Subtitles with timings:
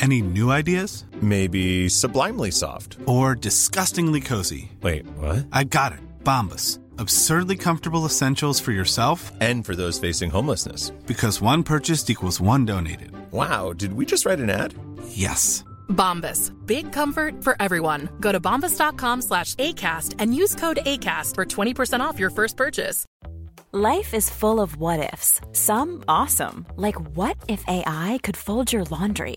[0.00, 1.04] Any new ideas?
[1.20, 2.98] Maybe sublimely soft.
[3.06, 4.70] Or disgustingly cozy?
[4.82, 5.46] Wait, what?
[5.52, 5.98] I got it.
[6.22, 6.78] Bombas.
[6.98, 10.90] Absurdly comfortable essentials for yourself And for those facing homelessness.
[11.06, 13.10] because one purchased equals one donated.
[13.32, 14.74] Wow, did we just write an ad?
[15.08, 15.64] Yes.
[15.88, 16.52] Bombas.
[16.66, 18.08] Big comfort for everyone.
[18.20, 23.04] Go to bombas.com slash ACAST and use code ACAST for 20% off your first purchase.
[23.72, 25.40] Life is full of what ifs.
[25.52, 29.36] Some awesome, like what if AI could fold your laundry?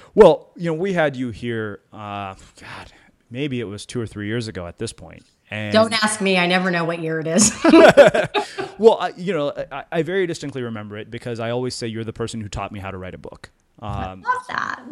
[0.13, 2.93] Well, you know, we had you here, uh, God,
[3.29, 5.23] maybe it was two or three years ago at this point.
[5.49, 6.37] And Don't ask me.
[6.37, 7.51] I never know what year it is.
[8.77, 12.05] well, I, you know, I, I, very distinctly remember it because I always say you're
[12.05, 13.51] the person who taught me how to write a book.
[13.79, 14.83] Um, I love that.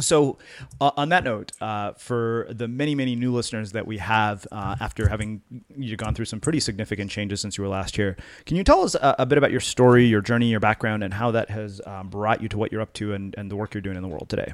[0.00, 0.38] So,
[0.80, 4.76] uh, on that note, uh, for the many, many new listeners that we have uh,
[4.80, 5.42] after having
[5.76, 8.16] you gone through some pretty significant changes since you were last here,
[8.46, 11.14] can you tell us a, a bit about your story, your journey, your background, and
[11.14, 13.74] how that has um, brought you to what you're up to and, and the work
[13.74, 14.52] you're doing in the world today?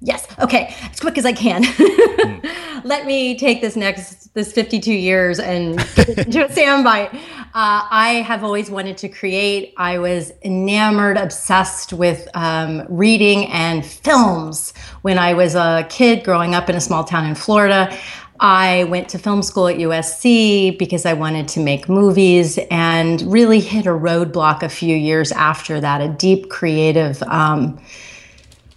[0.00, 0.26] Yes.
[0.38, 0.74] Okay.
[0.90, 1.64] As quick as I can.
[1.64, 2.82] mm.
[2.84, 7.14] Let me take this next this 52 years and into a soundbite.
[7.14, 9.72] Uh, I have always wanted to create.
[9.78, 16.54] I was enamored, obsessed with um, reading and films when I was a kid growing
[16.54, 17.96] up in a small town in Florida.
[18.38, 23.60] I went to film school at USC because I wanted to make movies and really
[23.60, 27.22] hit a roadblock a few years after that, a deep creative.
[27.22, 27.80] Um,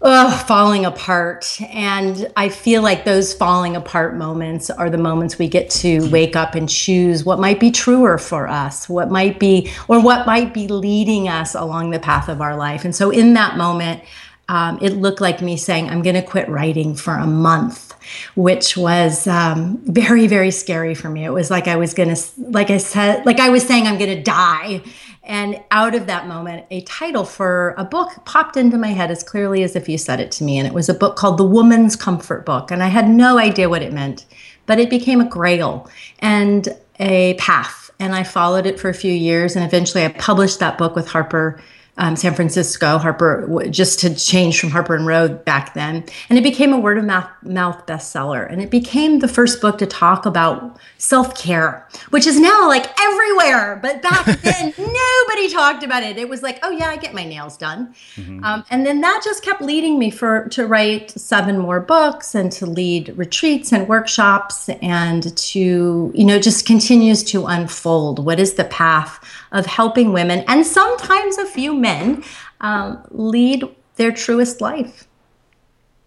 [0.02, 1.60] ugh, falling apart.
[1.62, 6.36] And I feel like those falling apart moments are the moments we get to wake
[6.36, 10.54] up and choose what might be truer for us, what might be, or what might
[10.54, 12.86] be leading us along the path of our life.
[12.86, 14.02] And so in that moment,
[14.48, 17.94] um, it looked like me saying, I'm going to quit writing for a month,
[18.36, 21.24] which was um, very, very scary for me.
[21.24, 24.00] It was like I was going to, like I said, like I was saying, I'm
[24.00, 24.82] going to die.
[25.24, 29.24] And out of that moment, a title for a book popped into my head as
[29.24, 30.58] clearly as if you said it to me.
[30.58, 32.72] And it was a book called The Woman's Comfort Book.
[32.72, 34.26] And I had no idea what it meant,
[34.66, 35.90] but it became a grail
[36.20, 36.70] and
[37.00, 37.92] a path.
[38.00, 39.56] And I followed it for a few years.
[39.56, 41.62] And eventually I published that book with Harper
[42.00, 46.06] um, San Francisco, Harper, just to change from Harper and Row back then.
[46.30, 48.50] And it became a word of mouth, mouth bestseller.
[48.50, 52.88] And it became the first book to talk about self care, which is now like
[53.00, 53.80] everywhere.
[53.82, 56.18] But back then, nobody talked about it.
[56.18, 57.94] It was like, oh, yeah, I get my nails done.
[58.16, 58.46] Mm-hmm.
[58.46, 62.50] Um, and then that just kept leading me for to write seven more books and
[62.54, 68.24] to lead retreats and workshops and to, you know, just continues to unfold.
[68.26, 72.24] What is the path of helping women and sometimes a few men
[72.62, 73.64] um, lead
[73.96, 75.08] their truest life.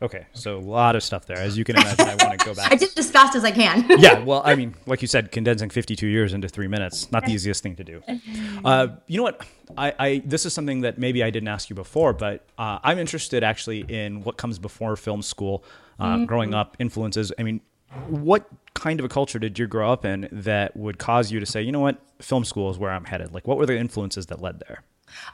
[0.02, 1.38] Okay, so a lot of stuff there.
[1.38, 2.72] As you can imagine, I want to go back.
[2.72, 3.86] I did it as fast as I can.
[4.00, 7.32] yeah, well, I mean, like you said, condensing 52 years into three minutes, not the
[7.32, 8.02] easiest thing to do.
[8.64, 9.44] Uh, you know what?
[9.76, 12.98] I, I, this is something that maybe I didn't ask you before, but uh, I'm
[12.98, 15.64] interested actually in what comes before film school,
[15.98, 16.24] uh, mm-hmm.
[16.26, 17.32] growing up, influences.
[17.38, 17.60] I mean,
[18.08, 21.46] what kind of a culture did you grow up in that would cause you to
[21.46, 23.32] say, you know what, film school is where I'm headed?
[23.32, 24.82] Like, what were the influences that led there?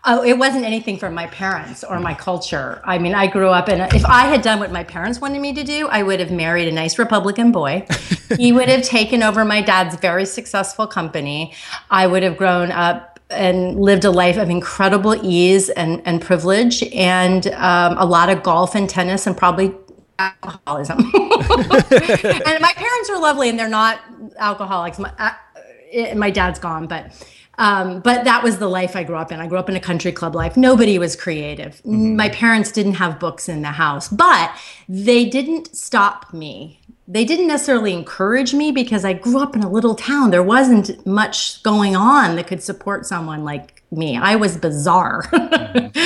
[0.05, 2.81] Oh, it wasn't anything from my parents or my culture.
[2.85, 5.41] I mean, I grew up in, a, if I had done what my parents wanted
[5.41, 7.87] me to do, I would have married a nice Republican boy.
[8.37, 11.55] he would have taken over my dad's very successful company.
[11.91, 16.83] I would have grown up and lived a life of incredible ease and, and privilege
[16.95, 19.75] and um, a lot of golf and tennis and probably
[20.19, 20.99] alcoholism.
[21.15, 24.01] and my parents are lovely and they're not
[24.39, 24.99] alcoholics.
[24.99, 27.13] My, uh, my dad's gone, but
[27.59, 29.41] um, but that was the life I grew up in.
[29.41, 30.57] I grew up in a country club life.
[30.57, 31.75] Nobody was creative.
[31.79, 32.15] Mm-hmm.
[32.15, 34.57] My parents didn't have books in the house, but
[34.89, 36.81] they didn't stop me.
[37.09, 40.31] They didn't necessarily encourage me because I grew up in a little town.
[40.31, 44.17] There wasn't much going on that could support someone like me.
[44.17, 45.23] I was bizarre.
[45.25, 45.99] Mm-hmm.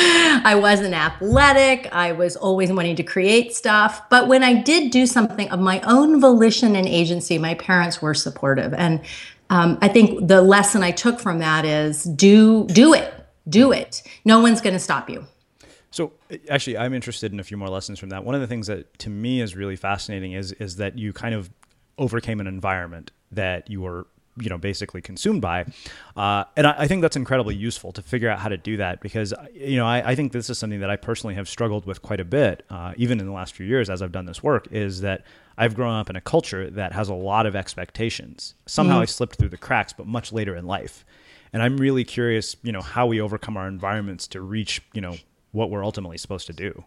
[0.47, 1.89] I wasn't athletic.
[1.93, 4.09] I was always wanting to create stuff.
[4.09, 8.15] But when I did do something of my own volition and agency, my parents were
[8.15, 8.75] supportive.
[8.75, 9.01] And
[9.51, 13.13] um, I think the lesson I took from that is do do it,
[13.49, 14.03] do it.
[14.25, 15.27] No one's going to stop you.
[15.91, 16.13] So
[16.49, 18.25] actually, I'm interested in a few more lessons from that.
[18.25, 21.35] One of the things that to me is really fascinating is is that you kind
[21.35, 21.51] of
[21.99, 25.65] overcame an environment that you were you know basically consumed by
[26.17, 29.01] uh, and I, I, think that's incredibly useful to figure out how to do that
[29.01, 32.01] because you know I, I think this is something that I personally have struggled with
[32.01, 34.69] quite a bit uh, even in the last few years as I've done this work
[34.71, 35.25] is that
[35.59, 38.55] I've grown up in a culture that has a lot of expectations.
[38.67, 39.03] Somehow mm.
[39.03, 41.05] I slipped through the cracks but much later in life.
[41.53, 45.17] And I'm really curious you know how we overcome our environments to reach you know
[45.51, 46.85] what we're ultimately supposed to do.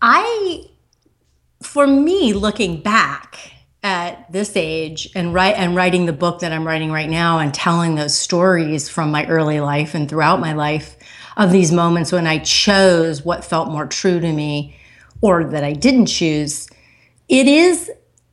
[0.00, 0.66] I
[1.62, 6.90] for me looking back at this age and and writing the book that I'm writing
[6.90, 10.96] right now and telling those stories from my early life and throughout my life
[11.36, 14.76] of these moments when I chose what felt more true to me
[15.20, 16.68] or that I didn't choose,
[17.28, 17.90] it is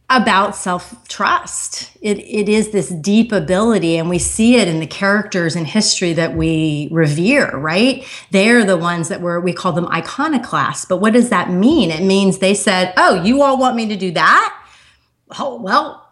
[0.09, 1.91] about self-trust.
[2.01, 6.13] It, it is this deep ability, and we see it in the characters in history
[6.13, 8.05] that we revere, right?
[8.29, 10.85] They're the ones that were, we call them iconoclasts.
[10.85, 11.89] But what does that mean?
[11.89, 14.64] It means they said, oh, you all want me to do that?
[15.39, 16.05] Oh, well,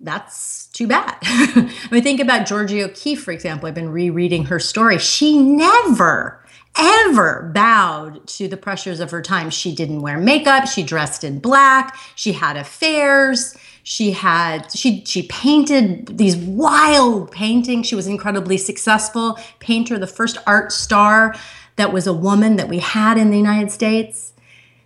[0.00, 1.16] that's too bad.
[1.22, 3.68] I mean, think about Georgia O'Keeffe, for example.
[3.68, 4.98] I've been rereading her story.
[4.98, 6.44] She never,
[6.78, 9.50] ever bowed to the pressures of her time.
[9.50, 10.66] She didn't wear makeup.
[10.66, 11.98] She dressed in black.
[12.14, 13.56] She had affairs.
[13.82, 17.86] She had she she painted these wild paintings.
[17.86, 21.34] She was incredibly successful painter, the first art star
[21.76, 24.34] that was a woman that we had in the United States.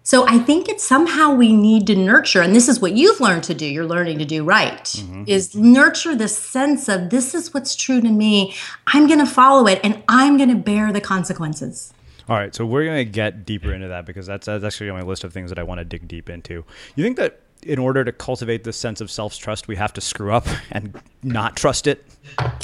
[0.05, 3.45] So I think it's somehow we need to nurture, and this is what you've learned
[3.45, 5.25] to do, you're learning to do right, mm-hmm.
[5.27, 8.55] is nurture this sense of this is what's true to me.
[8.89, 11.93] I'm going to follow it and I'm going to bear the consequences.
[12.29, 14.97] All right, so we're going to get deeper into that because that's, that's actually on
[14.97, 16.65] my list of things that I want to dig deep into.
[16.97, 20.01] You think that in order to cultivate this sense of self trust, we have to
[20.01, 22.05] screw up and not trust it?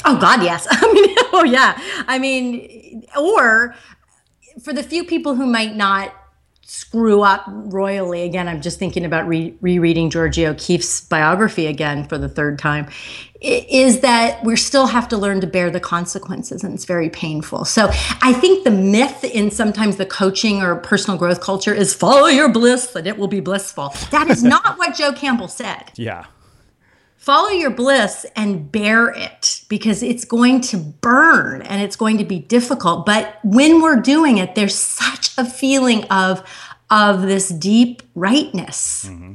[0.05, 0.67] Oh, God, yes.
[0.71, 1.79] I mean, oh, yeah.
[2.07, 3.75] I mean, or
[4.61, 6.13] for the few people who might not
[6.69, 8.21] screw up royally.
[8.21, 12.87] Again i'm just thinking about re- rereading georgia o'keeffe's biography again for the third time.
[13.41, 17.65] Is that we still have to learn to bear the consequences and it's very painful.
[17.65, 17.89] So
[18.21, 22.49] i think the myth in sometimes the coaching or personal growth culture is follow your
[22.49, 23.93] bliss and it will be blissful.
[24.11, 25.91] That is not what joe campbell said.
[25.95, 26.25] Yeah
[27.29, 32.23] follow your bliss and bear it because it's going to burn and it's going to
[32.23, 33.05] be difficult.
[33.05, 36.41] But when we're doing it there's such a feeling of
[36.89, 39.05] of this deep rightness.
[39.07, 39.33] Mm-hmm.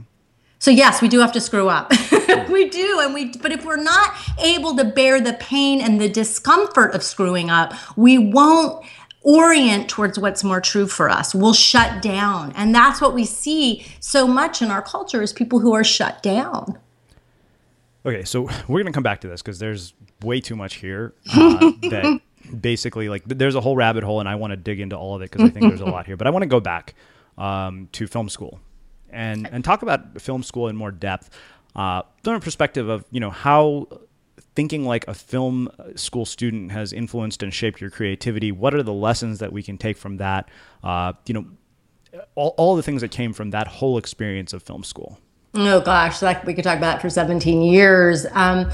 [0.59, 1.93] so yes we do have to screw up.
[2.49, 6.09] We do and we but if we're not able to bear the pain and the
[6.09, 8.85] discomfort of screwing up we won't
[9.23, 11.35] orient towards what's more true for us.
[11.35, 12.53] We'll shut down.
[12.57, 16.23] And that's what we see so much in our culture is people who are shut
[16.23, 16.79] down
[18.07, 21.73] Okay, so we're gonna come back to this because there's way too much here uh,
[21.83, 22.21] that
[22.61, 25.23] basically like there's a whole rabbit hole, and I want to dig into all of
[25.23, 26.17] it because I think there's a lot here.
[26.17, 26.95] But I want to go back
[27.39, 28.61] um, to film school
[29.11, 31.31] and and talk about film school in more depth
[31.77, 33.89] uh, from a perspective of you know how
[34.55, 38.53] thinking like a film school student has influenced and shaped your creativity.
[38.53, 40.49] What are the lessons that we can take from that?
[40.83, 41.47] Uh, you know,
[42.37, 45.19] all, all the things that came from that whole experience of film school.
[45.55, 48.27] Oh gosh, like we could talk about that for 17 years.
[48.33, 48.71] Um,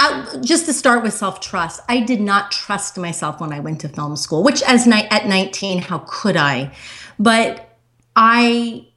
[0.00, 3.80] I, just to start with self trust, I did not trust myself when I went
[3.82, 4.42] to film school.
[4.42, 6.72] Which, as ni- at 19, how could I?
[7.18, 7.76] But
[8.16, 8.88] I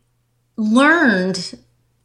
[0.55, 1.57] learned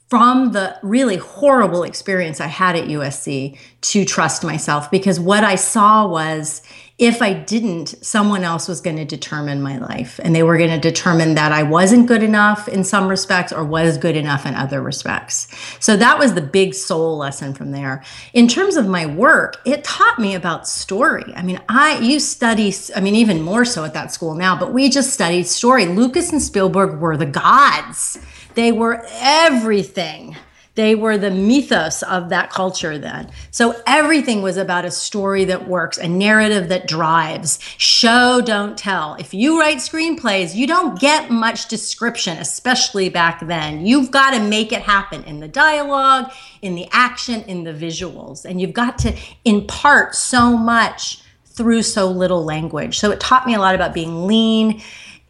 [0.09, 5.55] from the really horrible experience I had at USC to trust myself because what I
[5.55, 6.63] saw was
[6.97, 10.21] if I didn't, someone else was going to determine my life.
[10.23, 13.65] And they were going to determine that I wasn't good enough in some respects or
[13.65, 15.49] was good enough in other respects.
[15.81, 18.05] So that was the big soul lesson from there.
[18.33, 21.33] In terms of my work, it taught me about story.
[21.35, 24.73] I mean, I you study, I mean, even more so at that school now, but
[24.73, 25.87] we just studied story.
[25.87, 28.19] Lucas and Spielberg were the gods.
[28.55, 30.37] They were everything
[30.75, 33.31] they were the mythos of that culture then.
[33.51, 37.59] So everything was about a story that works, a narrative that drives.
[37.79, 39.15] Show, don't tell.
[39.15, 43.87] If you write screenplays, you don't get much description, especially back then.
[43.87, 48.45] You've got to make it happen in the dialogue, in the action, in the visuals.
[48.45, 52.99] And you've got to impart so much through so little language.
[52.99, 54.83] So it taught me a lot about being lean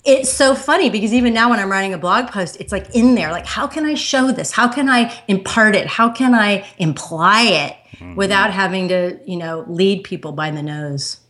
[0.05, 3.15] it's so funny because even now when I'm writing a blog post, it's like in
[3.15, 4.53] there, like, how can I show this?
[4.53, 5.87] How can I impart it?
[5.87, 8.15] How can I imply it mm-hmm.
[8.15, 11.21] without having to, you know, lead people by the nose?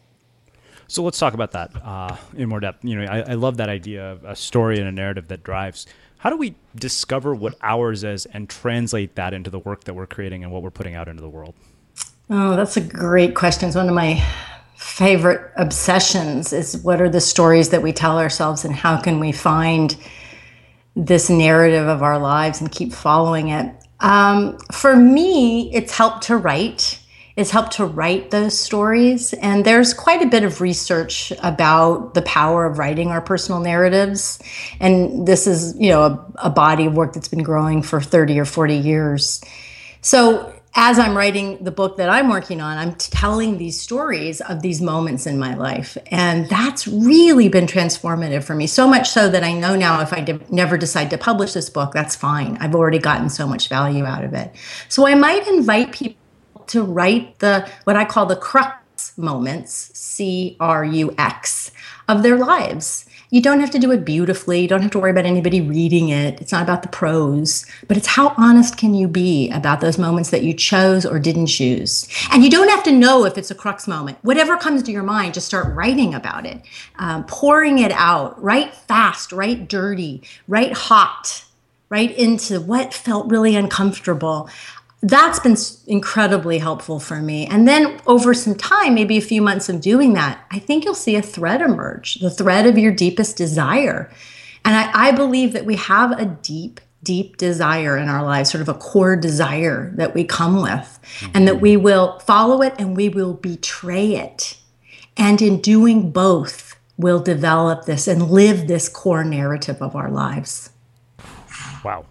[0.89, 2.85] So let's talk about that uh, in more depth.
[2.85, 5.87] You know, I, I love that idea of a story and a narrative that drives.
[6.19, 10.07] How do we discover what ours is and translate that into the work that we're
[10.07, 11.55] creating and what we're putting out into the world?
[12.29, 13.69] Oh, that's a great question.
[13.69, 14.25] It's one of my
[14.85, 19.33] favorite obsessions is what are the stories that we tell ourselves and how can we
[19.33, 19.97] find
[20.95, 23.75] this narrative of our lives and keep following it.
[24.01, 27.01] Um, for me, it's helped to write.
[27.35, 29.33] It's helped to write those stories.
[29.33, 34.39] And there's quite a bit of research about the power of writing our personal narratives.
[34.81, 38.39] And this is, you know, a, a body of work that's been growing for 30
[38.39, 39.41] or 40 years.
[40.03, 44.61] So as I'm writing the book that I'm working on, I'm telling these stories of
[44.61, 45.97] these moments in my life.
[46.11, 48.67] And that's really been transformative for me.
[48.67, 51.71] So much so that I know now if I de- never decide to publish this
[51.71, 52.57] book, that's fine.
[52.61, 54.53] I've already gotten so much value out of it.
[54.89, 56.19] So I might invite people
[56.67, 61.71] to write the what I call the crux moments, C R U X,
[62.09, 64.61] of their lives you don't have to do it beautifully.
[64.61, 66.41] You don't have to worry about anybody reading it.
[66.41, 70.31] It's not about the prose, but it's how honest can you be about those moments
[70.31, 72.07] that you chose or didn't choose.
[72.31, 74.19] And you don't have to know if it's a crux moment.
[74.23, 76.63] Whatever comes to your mind, just start writing about it,
[77.01, 78.41] um, pouring it out.
[78.41, 81.45] Write fast, write dirty, write hot,
[81.89, 84.49] right into what felt really uncomfortable
[85.05, 85.57] that's been
[85.87, 87.47] incredibly helpful for me.
[87.47, 90.95] And then over some time, maybe a few months of doing that, I think you'll
[90.95, 94.11] see a thread emerge the thread of your deepest desire.
[94.65, 98.63] And I, I believe that we have a deep, deep desire in our lives, sort
[98.63, 100.99] of a core desire that we come with,
[101.35, 104.57] and that we will follow it and we will betray it.
[105.19, 110.71] And in doing both, we'll develop this and live this core narrative of our lives.
[111.85, 112.07] Wow.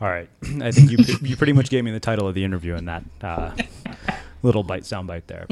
[0.00, 0.28] All right.
[0.62, 3.04] I think you you pretty much gave me the title of the interview in that
[3.22, 3.52] uh,
[4.42, 5.46] little bite soundbite there.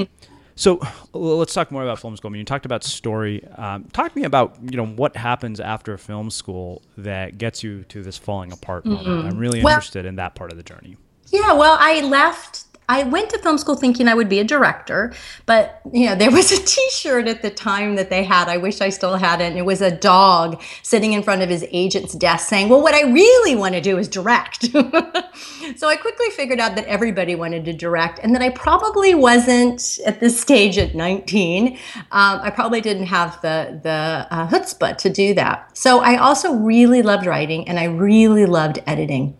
[0.55, 0.81] So
[1.13, 2.29] let's talk more about film school.
[2.29, 3.45] I mean, you talked about story.
[3.57, 7.83] Um, talk to me about you know what happens after film school that gets you
[7.85, 9.07] to this falling apart moment.
[9.07, 9.27] Mm-hmm.
[9.27, 10.97] I'm really well, interested in that part of the journey.
[11.29, 15.13] Yeah, well, I left I went to film school thinking I would be a director,
[15.45, 18.47] but you know, there was a t-shirt at the time that they had.
[18.47, 19.45] I wish I still had it.
[19.45, 22.93] And it was a dog sitting in front of his agent's desk saying, Well, what
[22.93, 24.65] I really want to do is direct.
[25.75, 29.99] so I quickly figured out that everybody wanted to direct and that I probably wasn't
[30.05, 31.67] at this stage at 19.
[31.67, 31.77] Um,
[32.11, 35.77] I probably didn't have the, the uh, chutzpah to do that.
[35.77, 39.37] So I also really loved writing and I really loved editing.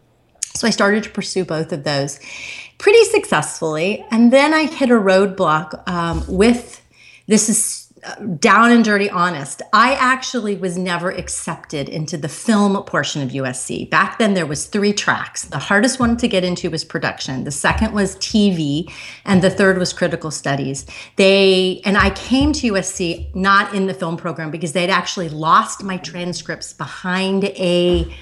[0.54, 2.20] So I started to pursue both of those
[2.78, 4.06] pretty successfully.
[4.12, 6.82] And then I hit a roadblock um, with
[7.28, 9.62] this is uh, down and dirty honest.
[9.74, 14.68] I actually was never accepted into the film portion of usc back then there was
[14.68, 15.46] three tracks.
[15.46, 17.44] The hardest one to get into was production.
[17.44, 18.92] The second was tv
[19.26, 20.86] and the third was critical studies.
[21.16, 25.84] They and i came to usc not in the film program because they'd actually lost
[25.84, 28.16] my transcripts behind a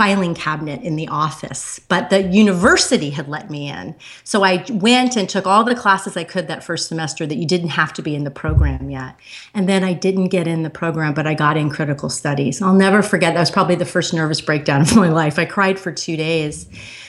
[0.00, 3.94] filing cabinet in the office, but the university had let me in.
[4.24, 7.46] So I went and took all the classes I could that first semester that you
[7.46, 9.14] didn't have to be in the program yet.
[9.52, 12.62] And then I didn't get in the program, but I got in critical studies.
[12.62, 15.38] I'll never forget that was probably the first nervous breakdown of my life.
[15.38, 16.66] I cried for two days.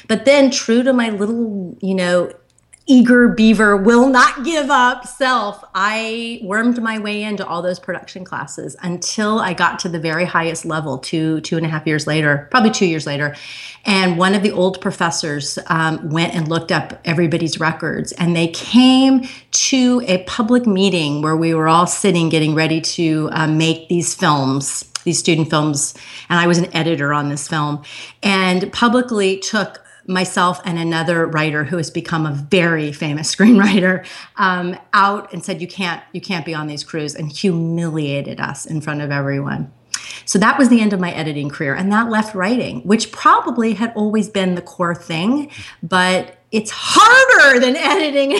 [0.09, 2.33] But then, true to my little, you know,
[2.87, 5.05] eager beaver will not give up.
[5.07, 9.99] Self i wormed my way into all those production classes until i got to the
[9.99, 13.35] very highest level two two and a half years later probably two years later.
[13.85, 18.47] And one of the old professors um, went and looked up everybody's records and they
[18.47, 23.89] came to a public meeting where we were all sitting getting ready to uh, make
[23.89, 25.93] these films these student films.
[26.29, 27.83] And i was an editor on this film
[28.23, 34.05] and publicly took myself and another writer who has become a very famous screenwriter
[34.37, 38.65] um, out and said you can't you can't be on these crews and humiliated us
[38.65, 39.71] in front of everyone.
[40.25, 43.73] So that was the end of my editing career and that left writing which probably
[43.73, 45.51] had always been the core thing
[45.83, 48.39] but it's harder than editing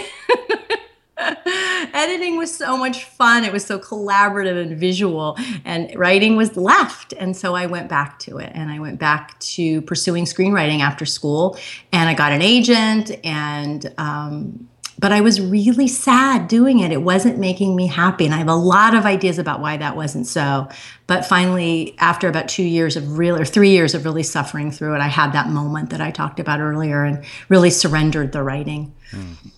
[1.94, 3.44] editing was so much fun.
[3.44, 7.14] It was so collaborative and visual, and writing was left.
[7.14, 11.06] And so I went back to it and I went back to pursuing screenwriting after
[11.06, 11.58] school.
[11.92, 14.68] And I got an agent, and um,
[15.00, 16.92] but I was really sad doing it.
[16.92, 18.26] It wasn't making me happy.
[18.26, 20.70] And I have a lot of ideas about why that wasn't so.
[21.08, 24.94] But finally, after about two years of real or three years of really suffering through
[24.94, 28.94] it, I had that moment that I talked about earlier and really surrendered the writing.
[29.12, 29.52] Mm.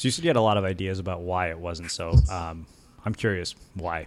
[0.00, 2.14] So you said you had a lot of ideas about why it wasn't so.
[2.30, 2.64] Um,
[3.04, 4.06] I'm curious why.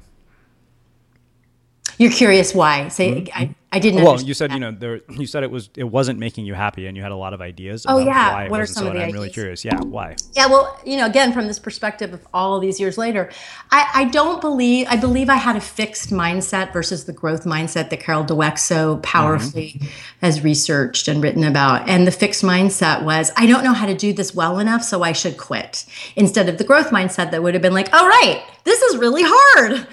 [1.99, 2.87] You're curious why?
[2.87, 3.37] Say, mm-hmm.
[3.37, 4.03] I, I didn't.
[4.03, 4.53] Well, you said that.
[4.53, 5.01] you know there.
[5.09, 7.41] You said it was it wasn't making you happy, and you had a lot of
[7.41, 7.87] ideas.
[7.89, 9.13] Oh yeah, what are some so, of the I'm ideas?
[9.15, 9.65] really curious.
[9.65, 10.15] Yeah, why?
[10.33, 13.31] Yeah, well, you know, again from this perspective of all of these years later,
[13.71, 17.89] I, I don't believe I believe I had a fixed mindset versus the growth mindset
[17.89, 19.87] that Carol Dweck so powerfully mm-hmm.
[20.21, 21.89] has researched and written about.
[21.89, 25.01] And the fixed mindset was I don't know how to do this well enough, so
[25.01, 25.87] I should quit.
[26.15, 29.23] Instead of the growth mindset that would have been like, all right, this is really
[29.25, 29.87] hard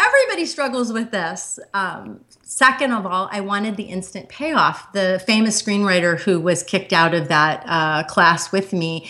[0.00, 1.58] everybody struggles with this.
[1.74, 4.92] Um, second of all, I wanted the instant payoff.
[4.92, 9.08] The famous screenwriter who was kicked out of that uh, class with me,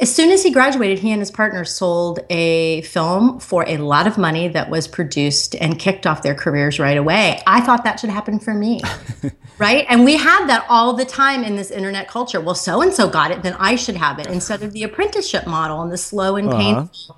[0.00, 4.06] as soon as he graduated, he and his partner sold a film for a lot
[4.06, 7.40] of money that was produced and kicked off their careers right away.
[7.46, 8.80] I thought that should happen for me.
[9.58, 9.86] right?
[9.88, 12.40] And we have that all the time in this internet culture.
[12.40, 15.46] Well, so and so got it, then I should have it instead of the apprenticeship
[15.46, 16.58] model and the slow and uh-huh.
[16.58, 17.16] painful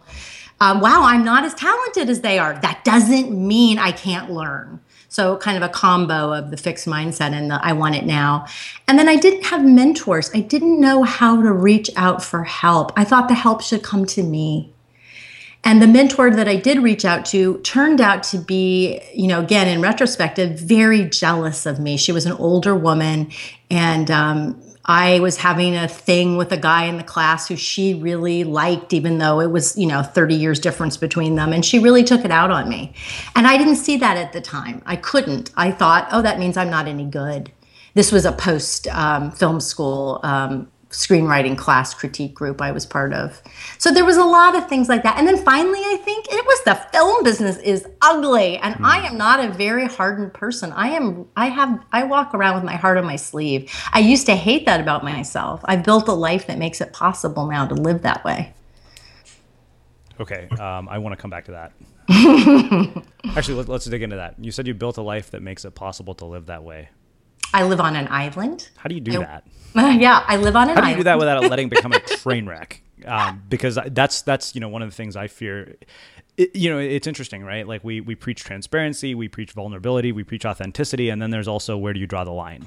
[0.60, 2.58] um, wow, I'm not as talented as they are.
[2.60, 4.80] That doesn't mean I can't learn.
[5.08, 8.46] So, kind of a combo of the fixed mindset and the I want it now.
[8.88, 10.30] And then I didn't have mentors.
[10.34, 12.92] I didn't know how to reach out for help.
[12.96, 14.72] I thought the help should come to me.
[15.62, 19.40] And the mentor that I did reach out to turned out to be, you know,
[19.40, 21.96] again, in retrospective, very jealous of me.
[21.96, 23.30] She was an older woman
[23.70, 27.94] and um, I was having a thing with a guy in the class who she
[27.94, 31.52] really liked, even though it was, you know, 30 years difference between them.
[31.52, 32.92] And she really took it out on me.
[33.34, 34.82] And I didn't see that at the time.
[34.84, 35.50] I couldn't.
[35.56, 37.50] I thought, oh, that means I'm not any good.
[37.94, 43.12] this was a post um, film school um, screenwriting class critique group I was part
[43.12, 43.42] of.
[43.78, 45.18] So there was a lot of things like that.
[45.18, 48.58] And then finally, I think it was the film business is ugly.
[48.58, 48.84] And mm.
[48.84, 50.72] I am not a very hardened person.
[50.72, 53.70] I am, I have, I walk around with my heart on my sleeve.
[53.92, 55.60] I used to hate that about myself.
[55.64, 58.54] I've built a life that makes it possible now to live that way.
[60.20, 60.48] Okay.
[60.60, 61.72] Um, I want to come back to that.
[63.36, 64.36] Actually, let, let's dig into that.
[64.38, 66.90] You said you built a life that makes it possible to live that way.
[67.54, 68.68] I live on an island.
[68.76, 69.44] How do you do I, that?
[70.00, 70.78] yeah, I live on an island.
[70.78, 72.82] How do you do that without letting become a train wreck?
[73.06, 75.76] Um, because that's that's you know one of the things I fear.
[76.36, 77.66] It, you know, it's interesting, right?
[77.66, 81.76] Like we we preach transparency, we preach vulnerability, we preach authenticity, and then there's also
[81.78, 82.66] where do you draw the line?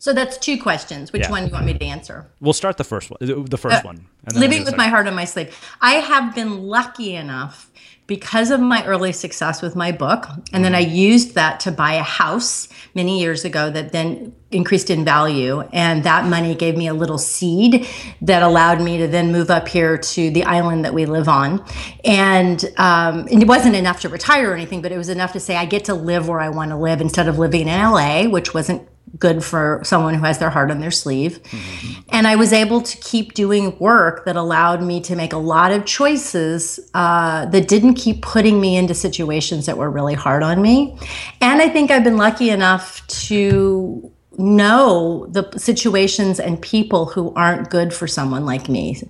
[0.00, 1.12] So that's two questions.
[1.12, 1.30] Which yeah.
[1.30, 2.30] one do you want me to answer?
[2.40, 3.18] We'll start the first one.
[3.20, 4.06] The first uh, one.
[4.34, 5.58] living with my heart on my sleeve.
[5.80, 7.67] I have been lucky enough
[8.08, 11.92] because of my early success with my book, and then I used that to buy
[11.92, 15.60] a house many years ago that then increased in value.
[15.74, 17.86] And that money gave me a little seed
[18.22, 21.62] that allowed me to then move up here to the island that we live on.
[22.02, 25.40] And, um, and it wasn't enough to retire or anything, but it was enough to
[25.40, 28.26] say I get to live where I want to live instead of living in LA,
[28.26, 31.42] which wasn't good for someone who has their heart on their sleeve.
[31.42, 32.00] Mm-hmm.
[32.10, 35.72] And I was able to keep doing work that allowed me to make a lot
[35.72, 40.60] of choices uh, that didn't keep putting me into situations that were really hard on
[40.60, 40.98] me.
[41.40, 47.70] And I think I've been lucky enough to know the situations and people who aren't
[47.70, 49.02] good for someone like me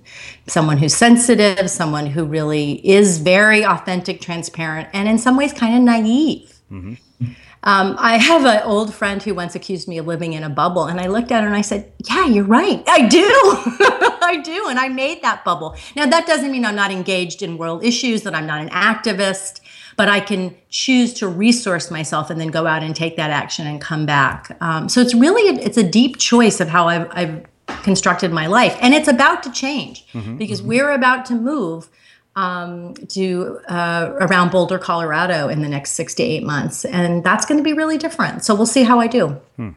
[0.47, 5.77] someone who's sensitive someone who really is very authentic transparent and in some ways kind
[5.77, 6.95] of naive mm-hmm.
[7.63, 10.85] Um, I have an old friend who once accused me of living in a bubble,
[10.85, 12.83] and I looked at her and I said, "Yeah, you're right.
[12.87, 13.25] I do.
[14.21, 15.75] I do." And I made that bubble.
[15.95, 19.59] Now that doesn't mean I'm not engaged in world issues, that I'm not an activist,
[19.97, 23.67] but I can choose to resource myself and then go out and take that action
[23.67, 24.55] and come back.
[24.61, 27.45] Um, so it's really a, it's a deep choice of how I've, I've
[27.83, 30.69] constructed my life, and it's about to change mm-hmm, because mm-hmm.
[30.69, 31.89] we're about to move
[32.39, 36.85] um, to uh, around Boulder, Colorado in the next six to eight months.
[36.85, 38.45] And that's going to be really different.
[38.45, 39.27] So we'll see how I do.
[39.57, 39.71] Hmm.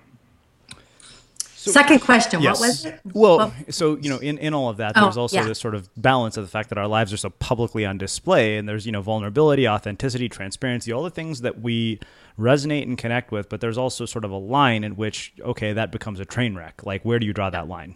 [1.63, 2.59] So, Second question, yes.
[2.59, 3.01] what was it?
[3.15, 5.47] Well, well, so you know, in, in all of that, oh, there's oh, also yeah.
[5.47, 8.57] this sort of balance of the fact that our lives are so publicly on display,
[8.57, 12.01] and there's you know vulnerability, authenticity, transparency, all the things that we
[12.37, 13.49] resonate and connect with.
[13.49, 16.85] But there's also sort of a line in which, okay, that becomes a train wreck.
[16.85, 17.95] Like, where do you draw that line?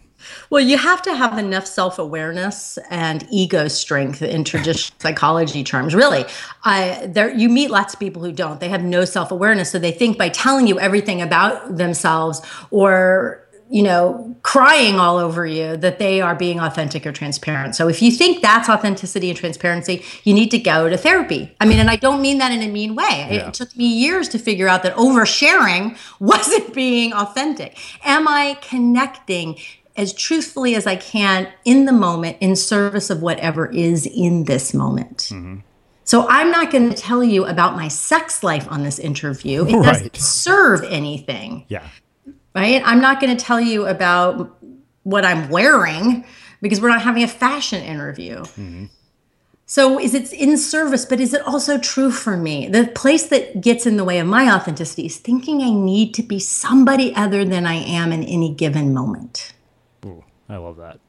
[0.49, 5.93] Well, you have to have enough self awareness and ego strength in traditional psychology terms.
[5.93, 6.25] Really,
[6.63, 8.59] I, there you meet lots of people who don't.
[8.59, 13.46] They have no self awareness, so they think by telling you everything about themselves or
[13.69, 17.75] you know, crying all over you that they are being authentic or transparent.
[17.75, 21.53] So if you think that's authenticity and transparency, you need to go to therapy.
[21.59, 23.27] I mean, and I don't mean that in a mean way.
[23.29, 23.47] Yeah.
[23.47, 27.77] It took me years to figure out that oversharing wasn't being authentic.
[28.05, 29.57] Am I connecting
[29.97, 34.73] as truthfully as I can in the moment in service of whatever is in this
[34.73, 35.29] moment?
[35.31, 35.59] Mm-hmm.
[36.05, 39.65] So I'm not going to tell you about my sex life on this interview.
[39.65, 39.83] It right.
[39.83, 41.65] doesn't serve anything.
[41.67, 41.85] Yeah
[42.57, 42.81] right?
[42.83, 44.57] I'm not going to tell you about
[45.03, 46.25] what I'm wearing
[46.59, 48.37] because we're not having a fashion interview.
[48.37, 48.85] Mm-hmm.
[49.67, 52.67] So is it in service, but is it also true for me?
[52.67, 56.23] The place that gets in the way of my authenticity is thinking I need to
[56.23, 59.53] be somebody other than I am in any given moment.
[60.03, 60.99] Ooh, I love that.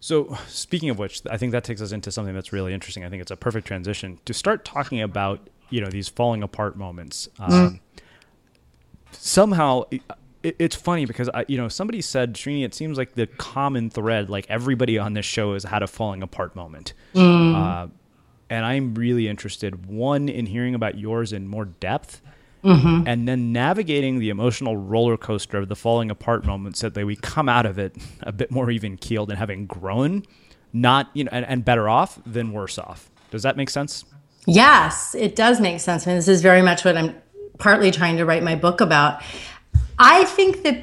[0.00, 3.04] So, speaking of which, I think that takes us into something that's really interesting.
[3.04, 6.78] I think it's a perfect transition to start talking about, you know, these falling apart
[6.78, 7.28] moments.
[7.38, 7.80] Um, mm
[9.18, 9.84] somehow
[10.46, 13.90] it, it's funny because I, you know, somebody said, Srini, it seems like the common
[13.90, 16.92] thread, like everybody on this show has had a falling apart moment.
[17.14, 17.54] Mm.
[17.54, 17.88] Uh,
[18.48, 22.22] and I'm really interested, one, in hearing about yours in more depth.
[22.64, 23.06] Mm-hmm.
[23.06, 27.14] And then navigating the emotional roller coaster of the falling apart moments so that we
[27.14, 30.24] come out of it a bit more even keeled and having grown,
[30.72, 33.10] not you know, and, and better off than worse off.
[33.30, 34.04] Does that make sense?
[34.46, 36.06] Yes, it does make sense.
[36.06, 37.14] And this is very much what I'm
[37.58, 39.22] partly trying to write my book about.
[39.98, 40.82] I think that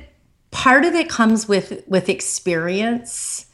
[0.52, 3.46] part of it comes with with experience,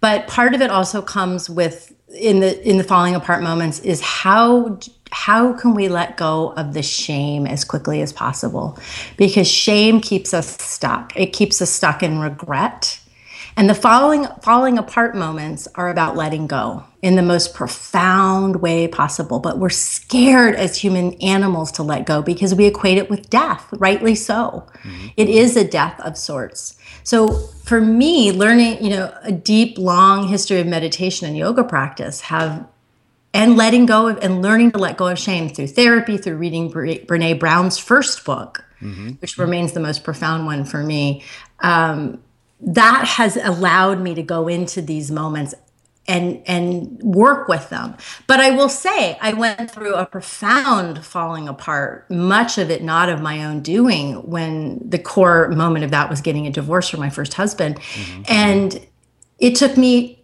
[0.00, 4.00] but part of it also comes with in the in the falling apart moments is
[4.00, 4.78] how
[5.12, 8.78] how can we let go of the shame as quickly as possible?
[9.16, 11.16] Because shame keeps us stuck.
[11.16, 13.00] It keeps us stuck in regret.
[13.56, 18.86] And the falling falling apart moments are about letting go in the most profound way
[18.86, 19.38] possible.
[19.38, 23.66] But we're scared as human animals to let go because we equate it with death,
[23.72, 24.66] rightly so.
[24.82, 25.06] Mm-hmm.
[25.16, 26.76] It is a death of sorts.
[27.02, 27.32] So
[27.64, 32.66] for me, learning, you know, a deep, long history of meditation and yoga practice have
[33.32, 36.70] and letting go of and learning to let go of shame through therapy, through reading
[36.70, 39.10] Brene Brown's first book, mm-hmm.
[39.20, 41.22] which remains the most profound one for me.
[41.60, 42.22] Um,
[42.60, 45.54] that has allowed me to go into these moments
[46.08, 47.96] and and work with them.
[48.26, 53.08] But i will say i went through a profound falling apart much of it not
[53.08, 57.00] of my own doing when the core moment of that was getting a divorce from
[57.00, 57.76] my first husband.
[57.76, 58.22] Mm-hmm.
[58.28, 58.86] and
[59.38, 60.22] it took me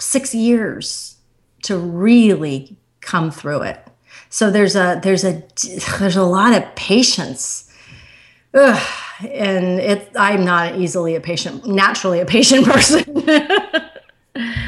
[0.00, 1.16] 6 years
[1.62, 3.84] to really come through it.
[4.30, 5.42] So there's a there's a
[5.98, 7.72] there's a lot of patience.
[8.54, 8.88] Ugh,
[9.20, 13.04] and it i'm not easily a patient naturally a patient person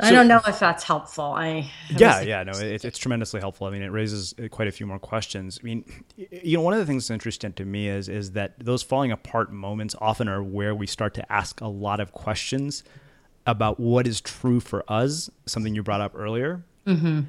[0.00, 1.24] I don't know if that's helpful.
[1.24, 3.66] I yeah, yeah, no, it's it's tremendously helpful.
[3.66, 5.58] I mean, it raises uh, quite a few more questions.
[5.60, 5.84] I mean,
[6.16, 9.10] you know, one of the things that's interesting to me is is that those falling
[9.10, 12.84] apart moments often are where we start to ask a lot of questions
[13.46, 15.28] about what is true for us.
[15.46, 16.62] Something you brought up earlier.
[16.86, 17.22] Mm-hmm.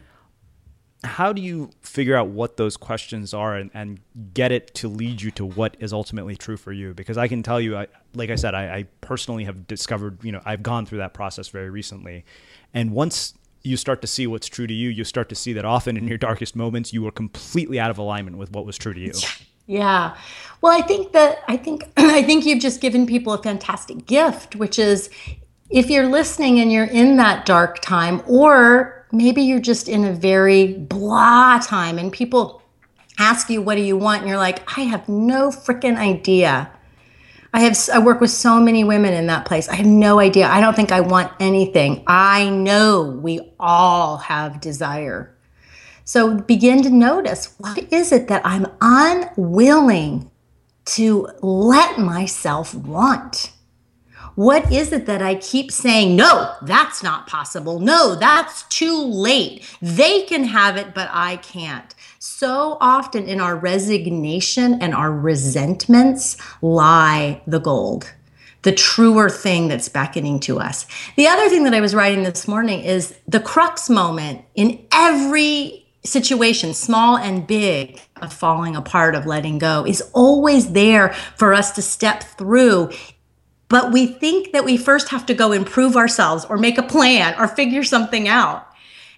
[1.03, 3.99] How do you figure out what those questions are and, and,
[4.33, 6.93] get it to lead you to what is ultimately true for you?
[6.93, 10.31] Because I can tell you, I, like I said, I, I personally have discovered, you
[10.31, 12.23] know, I've gone through that process very recently
[12.73, 13.33] and once
[13.63, 16.07] you start to see what's true to you, you start to see that often in
[16.07, 19.13] your darkest moments, you were completely out of alignment with what was true to you.
[19.67, 20.15] Yeah.
[20.61, 24.55] Well, I think that I think I think you've just given people a fantastic gift,
[24.55, 25.09] which is
[25.69, 30.13] if you're listening and you're in that dark time, or maybe you're just in a
[30.13, 32.61] very blah time and people
[33.17, 34.21] ask you, What do you want?
[34.21, 36.71] And you're like, I have no freaking idea.
[37.53, 39.67] I have I work with so many women in that place.
[39.67, 40.47] I have no idea.
[40.47, 42.03] I don't think I want anything.
[42.07, 45.35] I know we all have desire.
[46.05, 50.31] So begin to notice what is it that I'm unwilling
[50.85, 53.51] to let myself want?
[54.35, 57.79] What is it that I keep saying, no, that's not possible.
[57.79, 59.63] No, that's too late.
[59.81, 61.93] They can have it, but I can't.
[62.19, 68.13] So often in our resignation and our resentments lie the gold,
[68.61, 70.85] the truer thing that's beckoning to us.
[71.17, 75.87] The other thing that I was writing this morning is the crux moment in every
[76.03, 81.71] situation, small and big, of falling apart, of letting go, is always there for us
[81.71, 82.89] to step through
[83.71, 87.33] but we think that we first have to go improve ourselves or make a plan
[87.39, 88.67] or figure something out.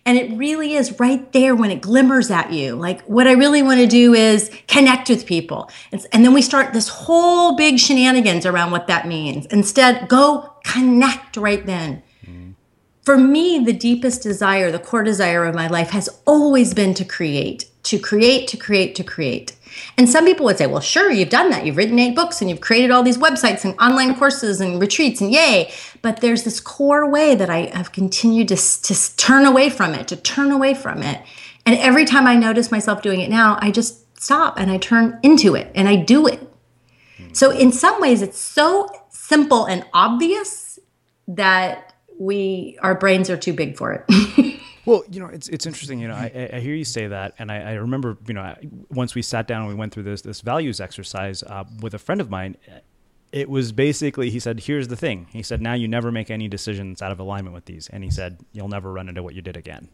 [0.06, 2.76] And it really is right there when it glimmers at you.
[2.76, 5.72] Like, what I really want to do is connect with people.
[5.92, 9.48] And, and, then we start this whole big shenanigans around what that means.
[9.48, 12.04] Instead, go connect right then.
[12.24, 12.54] Mm.
[13.02, 17.06] For me, the deepest desire, the core desire of my life has always been to
[17.06, 19.56] create, to create, to create, to create.
[19.98, 21.66] And some people would say, well, sure, you've done that.
[21.66, 25.22] You've written eight books and you've created all these websites and online courses and retreats
[25.22, 25.72] and yay.
[26.02, 30.08] But there's this core way that I have continued to, to turn away from it,
[30.08, 31.22] to turn away from it.
[31.66, 35.20] And every time I notice myself doing it now, I just stop and I turn
[35.24, 36.40] into it and I do it.
[37.32, 40.78] So, in some ways, it's so simple and obvious
[41.28, 44.60] that we our brains are too big for it.
[44.86, 46.00] Well, you know, it's it's interesting.
[46.00, 48.54] You know, I, I hear you say that, and I, I remember, you know,
[48.90, 52.00] once we sat down and we went through this this values exercise uh, with a
[52.00, 52.58] friend of mine.
[53.32, 56.48] It was basically he said, "Here's the thing." He said, "Now you never make any
[56.48, 59.42] decisions out of alignment with these," and he said, "You'll never run into what you
[59.42, 59.90] did again."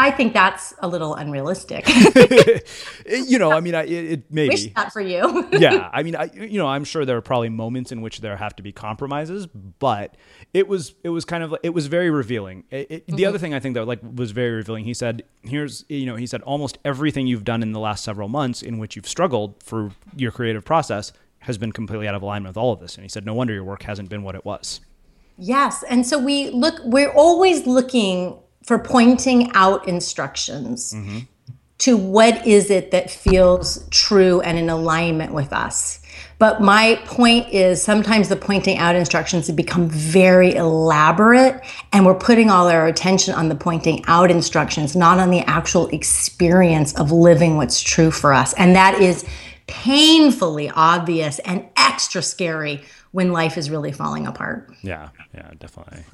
[0.00, 1.88] I think that's a little unrealistic.
[3.06, 5.48] you know, I mean, I, it, it maybe wish that for you.
[5.52, 8.36] yeah, I mean, I, you know, I'm sure there are probably moments in which there
[8.36, 10.16] have to be compromises, but
[10.54, 12.62] it was it was kind of it was very revealing.
[12.70, 13.16] It, it, mm-hmm.
[13.16, 14.84] The other thing I think that like was very revealing.
[14.84, 18.28] He said, "Here's you know," he said, almost everything you've done in the last several
[18.28, 22.50] months in which you've struggled for your creative process has been completely out of alignment
[22.50, 22.94] with all of this.
[22.94, 24.80] And he said, "No wonder your work hasn't been what it was."
[25.38, 26.76] Yes, and so we look.
[26.84, 31.20] We're always looking for pointing out instructions mm-hmm.
[31.78, 36.00] to what is it that feels true and in alignment with us.
[36.38, 41.62] But my point is sometimes the pointing out instructions have become very elaborate,
[41.94, 45.88] and we're putting all our attention on the pointing out instructions, not on the actual
[45.88, 48.52] experience of living what's true for us.
[48.52, 49.24] And that is
[49.66, 54.70] painfully obvious and extra scary when life is really falling apart.
[54.82, 56.04] Yeah, yeah, definitely.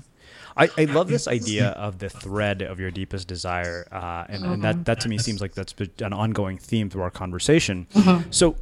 [0.56, 4.52] I, I love this idea of the thread of your deepest desire, uh, and, mm-hmm.
[4.52, 7.86] and, that that to me seems like that's an ongoing theme through our conversation.
[7.94, 8.30] Mm-hmm.
[8.30, 8.56] So.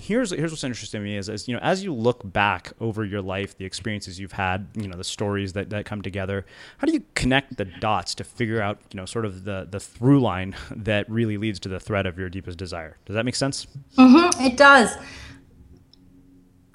[0.00, 3.04] Here's, here's what's interesting to me is, is you know as you look back over
[3.04, 6.46] your life the experiences you've had you know the stories that, that come together
[6.78, 9.78] how do you connect the dots to figure out you know sort of the the
[9.78, 13.34] through line that really leads to the thread of your deepest desire does that make
[13.34, 13.66] sense
[13.98, 14.96] mm-hmm, it does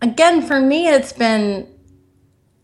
[0.03, 1.67] again for me it's been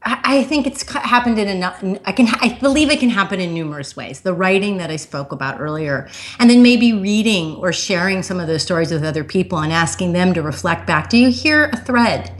[0.02, 3.97] I think it's happened in a, I can I believe it can happen in numerous
[3.97, 4.21] ways.
[4.21, 6.08] The writing that I spoke about earlier,
[6.39, 10.13] and then maybe reading or sharing some of those stories with other people and asking
[10.13, 11.10] them to reflect back.
[11.10, 12.32] Do you hear a thread?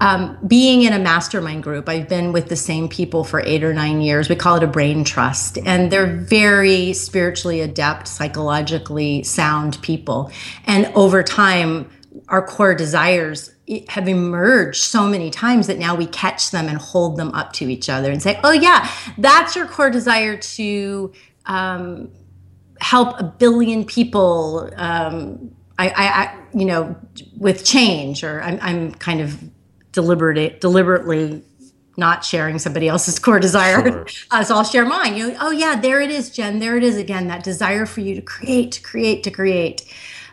[0.00, 3.74] Um, being in a mastermind group, I've been with the same people for eight or
[3.74, 4.28] nine years.
[4.28, 10.30] We call it a brain trust, and they're very spiritually adept, psychologically sound people.
[10.66, 11.90] And over time,
[12.28, 13.50] our core desires
[13.88, 17.68] have emerged so many times that now we catch them and hold them up to
[17.68, 21.12] each other and say, oh, yeah, that's your core desire to
[21.46, 22.10] um,
[22.80, 24.70] help a billion people.
[24.76, 26.96] Um, I, I, I, you know,
[27.36, 29.42] with change, or I'm, I'm kind of
[29.92, 31.42] deliberate, deliberately
[31.96, 33.82] not sharing somebody else's core desire.
[33.82, 34.06] Sure.
[34.30, 35.16] Uh, so I'll share mine.
[35.16, 36.58] You know, oh yeah, there it is, Jen.
[36.58, 37.28] There it is again.
[37.28, 39.84] That desire for you to create, to create, to create.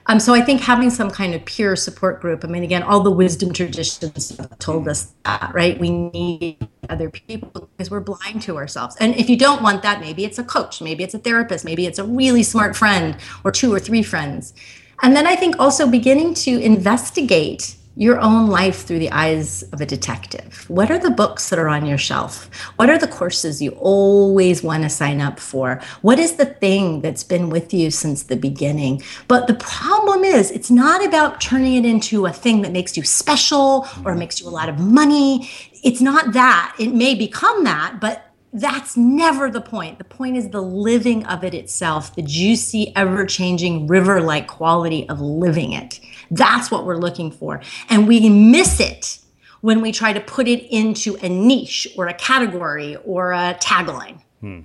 [0.07, 3.01] Um, so I think having some kind of peer support group, I mean, again, all
[3.01, 5.79] the wisdom traditions told us that, right?
[5.79, 8.97] We need other people because we're blind to ourselves.
[8.99, 11.85] And if you don't want that, maybe it's a coach, maybe it's a therapist, maybe
[11.85, 14.53] it's a really smart friend or two or three friends.
[15.01, 19.79] And then I think also beginning to investigate your own life through the eyes of
[19.79, 20.65] a detective.
[20.67, 22.49] What are the books that are on your shelf?
[22.77, 25.79] What are the courses you always want to sign up for?
[26.01, 29.03] What is the thing that's been with you since the beginning?
[29.27, 33.03] But the problem is, it's not about turning it into a thing that makes you
[33.03, 35.49] special or makes you a lot of money.
[35.83, 36.75] It's not that.
[36.79, 39.97] It may become that, but that's never the point.
[39.97, 45.09] The point is the living of it itself, the juicy, ever changing, river like quality
[45.09, 45.99] of living it.
[46.32, 47.61] That's what we're looking for.
[47.89, 49.19] And we miss it
[49.61, 54.21] when we try to put it into a niche or a category or a tagline.
[54.41, 54.61] Hmm.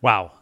[0.00, 0.32] Wow.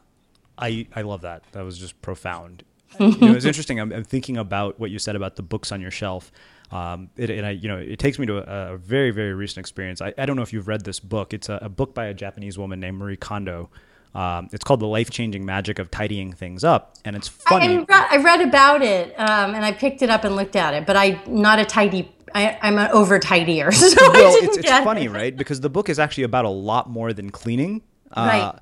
[0.58, 1.42] I, I love that.
[1.52, 2.62] That was just profound.
[3.00, 3.80] you know, it's interesting.
[3.80, 6.30] I'm, I'm, thinking about what you said about the books on your shelf.
[6.70, 9.58] Um, it, and I, you know, it takes me to a, a very, very recent
[9.58, 10.00] experience.
[10.00, 11.34] I, I, don't know if you've read this book.
[11.34, 13.70] It's a, a book by a Japanese woman named Marie Kondo.
[14.16, 16.94] Um, it's called The Life Changing Magic of Tidying Things Up.
[17.04, 17.76] And it's funny.
[17.76, 20.72] I, read, I read about it um, and I picked it up and looked at
[20.72, 23.70] it, but I'm not a tidy I, am an over tidier.
[23.76, 25.10] So well, it's, it's funny, it.
[25.10, 25.36] right?
[25.36, 27.82] Because the book is actually about a lot more than cleaning.
[28.10, 28.60] Uh, right.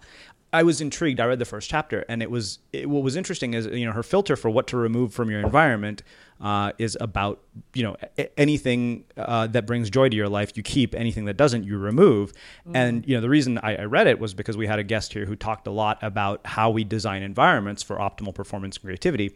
[0.55, 1.19] I was intrigued.
[1.19, 3.91] I read the first chapter, and it was it, what was interesting is you know
[3.91, 6.05] her filter for what to remove from your environment
[6.41, 7.43] uh, is about
[7.75, 11.37] you know a- anything uh, that brings joy to your life you keep, anything that
[11.37, 12.33] doesn't you remove.
[12.33, 12.77] Mm-hmm.
[12.77, 15.13] And you know the reason I, I, read it was because we had a guest
[15.13, 19.35] here who talked a lot about how we design environments for optimal performance and creativity.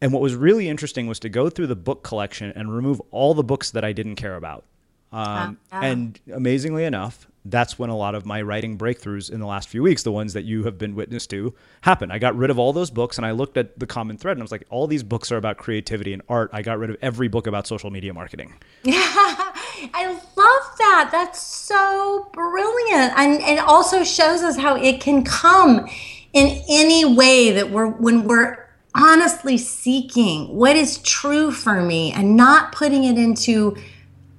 [0.00, 3.34] And what was really interesting was to go through the book collection and remove all
[3.34, 4.64] the books that I didn't care about.
[5.12, 9.46] Um, ah, And amazingly enough, that's when a lot of my writing breakthroughs in the
[9.46, 12.12] last few weeks, the ones that you have been witness to, happened.
[12.12, 14.42] I got rid of all those books and I looked at the common thread and
[14.42, 16.50] I was like, all these books are about creativity and art.
[16.52, 18.54] I got rid of every book about social media marketing.
[18.82, 21.08] Yeah, I love that.
[21.12, 23.12] That's so brilliant.
[23.16, 25.86] And, it also shows us how it can come
[26.32, 32.36] in any way that we're, when we're honestly seeking what is true for me and
[32.36, 33.76] not putting it into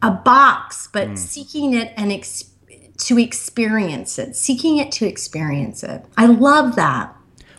[0.01, 1.17] a box, but mm.
[1.17, 2.45] seeking it and ex-
[2.97, 6.05] to experience it, seeking it to experience it.
[6.17, 7.13] I love that.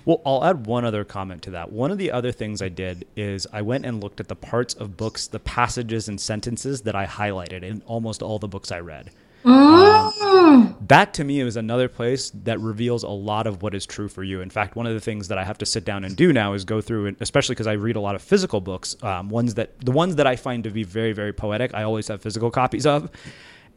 [0.04, 1.70] Well, I'll add one other comment to that.
[1.70, 4.72] One of the other things I did is I went and looked at the parts
[4.72, 8.80] of books, the passages and sentences that I highlighted in almost all the books I
[8.80, 9.10] read.
[9.44, 10.22] Mm.
[10.22, 14.08] Um, that to me is another place that reveals a lot of what is true
[14.08, 14.40] for you.
[14.40, 16.54] In fact, one of the things that I have to sit down and do now
[16.54, 19.54] is go through, and especially because I read a lot of physical books, um, ones
[19.54, 22.50] that the ones that I find to be very, very poetic, I always have physical
[22.50, 23.10] copies of,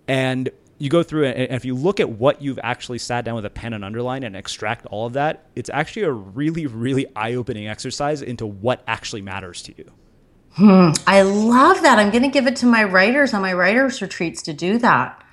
[0.07, 0.49] and
[0.82, 3.45] you go through it, and if you look at what you've actually sat down with
[3.45, 7.67] a pen and underline and extract all of that, it's actually a really, really eye-opening
[7.67, 9.91] exercise into what actually matters to you.
[10.53, 11.99] Hmm, I love that.
[11.99, 15.23] I'm going to give it to my writers on my writers retreats to do that.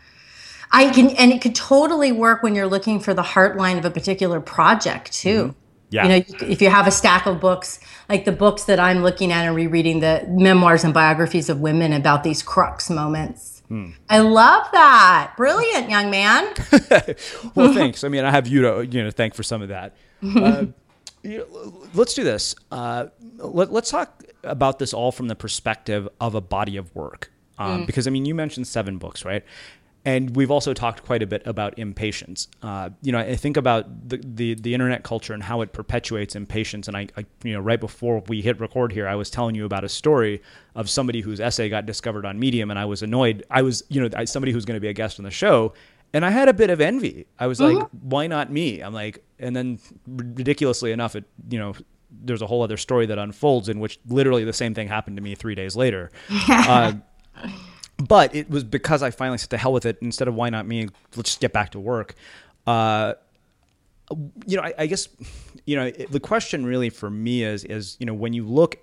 [0.70, 3.90] I can, and it could totally work when you're looking for the heartline of a
[3.90, 5.44] particular project too.
[5.44, 5.58] Mm-hmm.
[5.90, 6.02] Yeah.
[6.02, 7.80] You know, if you have a stack of books,
[8.10, 11.94] like the books that I'm looking at and rereading, the memoirs and biographies of women
[11.94, 13.57] about these crux moments.
[13.68, 13.90] Hmm.
[14.08, 15.34] I love that.
[15.36, 16.54] Brilliant, young man.
[17.54, 18.02] well, thanks.
[18.02, 19.94] I mean, I have you to you know thank for some of that.
[20.22, 20.66] Uh,
[21.22, 22.54] you know, let's do this.
[22.72, 23.06] Uh,
[23.38, 27.30] let, us talk about this all from the perspective of a body of work.
[27.58, 27.86] Um, mm.
[27.86, 29.44] Because I mean, you mentioned seven books, right?
[30.04, 32.48] And we've also talked quite a bit about impatience.
[32.62, 36.34] Uh, you know, I think about the, the, the internet culture and how it perpetuates
[36.34, 36.88] impatience.
[36.88, 39.64] And I, I, you know, right before we hit record here, I was telling you
[39.64, 40.40] about a story
[40.74, 43.44] of somebody whose essay got discovered on Medium, and I was annoyed.
[43.50, 45.74] I was, you know, somebody who's going to be a guest on the show,
[46.14, 47.26] and I had a bit of envy.
[47.38, 48.08] I was like, mm-hmm.
[48.08, 48.80] why not me?
[48.80, 51.74] I'm like, and then ridiculously enough, it, you know,
[52.10, 55.22] there's a whole other story that unfolds in which literally the same thing happened to
[55.22, 56.10] me three days later.
[56.48, 56.94] uh,
[57.98, 59.98] but it was because I finally said to hell with it.
[60.00, 60.88] Instead of why not me?
[61.16, 62.14] Let's just get back to work.
[62.66, 63.14] Uh,
[64.46, 65.08] you know, I, I guess
[65.66, 68.78] you know it, the question really for me is is you know when you look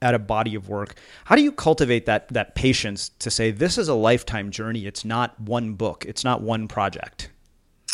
[0.00, 0.94] at a body of work,
[1.24, 4.86] how do you cultivate that that patience to say this is a lifetime journey?
[4.86, 6.04] It's not one book.
[6.06, 7.30] It's not one project.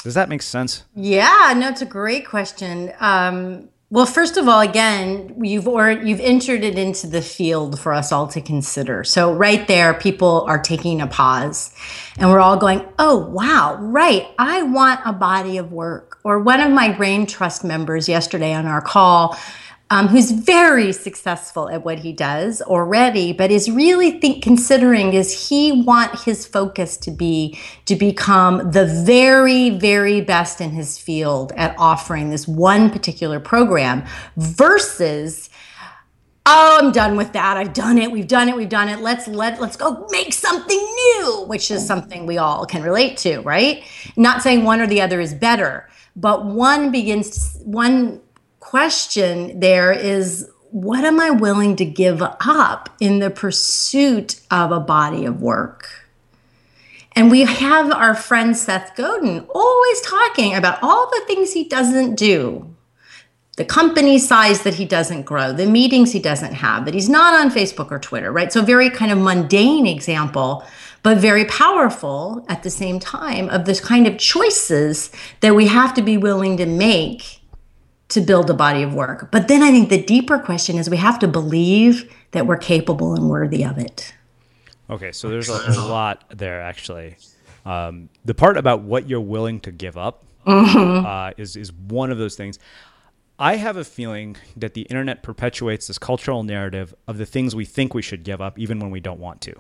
[0.05, 0.85] Does that make sense?
[0.95, 2.93] Yeah, no, it's a great question.
[3.01, 7.95] Um, well, first of all, again, you've or you've entered it into the field for
[7.95, 9.03] us all to consider.
[9.03, 11.73] So right there, people are taking a pause,
[12.19, 14.27] and we're all going, "Oh, wow, right!
[14.39, 18.67] I want a body of work." Or one of my brain trust members yesterday on
[18.67, 19.39] our call
[19.91, 25.49] um, who's very successful at what he does already, but is really think considering is
[25.49, 31.53] he want his focus to be to become the very very best in his field
[31.57, 34.05] at offering this one particular program
[34.37, 35.49] versus
[36.45, 37.57] oh i'm done with that.
[37.57, 38.13] I've done it.
[38.13, 38.57] We've done it.
[38.57, 39.01] We've done it.
[39.01, 43.41] Let's let let's go make something new which is something we all can relate to
[43.41, 43.85] right?
[44.17, 48.21] Not saying one or the other is better but one begins to, one
[48.61, 54.81] question there is what am I willing to give up in the pursuit of a
[54.81, 55.89] body of work?
[57.13, 62.17] And we have our friend Seth Godin always talking about all the things he doesn't
[62.17, 62.75] do
[63.59, 67.35] the company size that he doesn't grow, the meetings he doesn't have, that he's not
[67.35, 68.53] on Facebook or Twitter, right?
[68.53, 70.65] So, very kind of mundane example,
[71.03, 75.93] but very powerful at the same time of this kind of choices that we have
[75.95, 77.38] to be willing to make
[78.09, 79.31] to build a body of work.
[79.31, 83.15] But then I think the deeper question is we have to believe that we're capable
[83.15, 84.15] and worthy of it.
[84.91, 87.17] Okay, so there's a, a lot there actually.
[87.67, 91.05] Um, the part about what you're willing to give up mm-hmm.
[91.05, 92.59] uh, is is one of those things.
[93.39, 97.65] I have a feeling that the internet perpetuates this cultural narrative of the things we
[97.65, 99.55] think we should give up, even when we don't want to.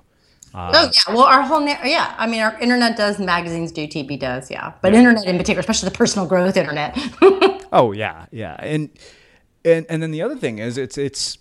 [0.54, 2.14] Uh, oh yeah, well, our whole na- yeah.
[2.16, 4.72] I mean, our internet does, magazines do, TV does, yeah.
[4.80, 5.00] But yeah.
[5.00, 6.96] internet in particular, especially the personal growth internet.
[7.72, 8.90] oh yeah, yeah, and
[9.64, 11.38] and and then the other thing is, it's it's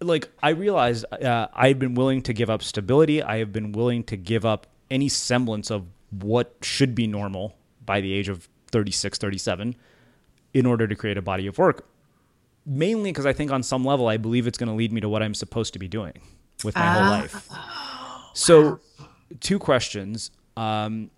[0.00, 3.22] like I realized uh, I've been willing to give up stability.
[3.22, 8.00] I have been willing to give up any semblance of what should be normal by
[8.00, 9.76] the age of 36, 37
[10.54, 11.86] in order to create a body of work.
[12.64, 15.08] Mainly because I think on some level I believe it's going to lead me to
[15.08, 16.12] what I'm supposed to be doing
[16.64, 17.48] with my uh, whole life.
[18.38, 18.78] So,
[19.40, 20.30] two questions.
[20.56, 21.10] Um,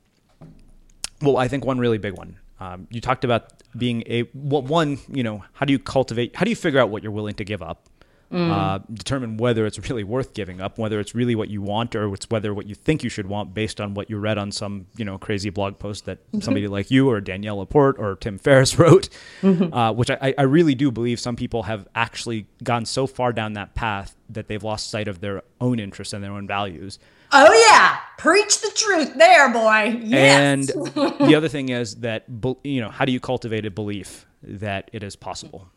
[1.21, 2.39] well, I think one really big one.
[2.59, 4.99] Um, you talked about being a well, one.
[5.13, 6.35] You know, how do you cultivate?
[6.35, 7.89] How do you figure out what you're willing to give up?
[8.31, 8.51] Mm.
[8.51, 12.13] uh, determine whether it's really worth giving up, whether it's really what you want, or
[12.15, 14.87] it's whether what you think you should want based on what you read on some
[14.97, 16.41] you know crazy blog post that mm-hmm.
[16.41, 19.09] somebody like you or Danielle Laporte or Tim Ferriss wrote,
[19.43, 19.73] mm-hmm.
[19.73, 23.55] uh, which I, I really do believe some people have actually gone so far down
[23.55, 26.99] that path that they've lost sight of their own interests and their own values.
[27.33, 30.01] Oh yeah, preach the truth there, boy.
[30.03, 30.71] Yes.
[30.75, 32.25] And the other thing is that
[32.65, 35.69] you know how do you cultivate a belief that it is possible?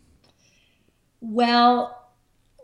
[1.21, 2.02] Well,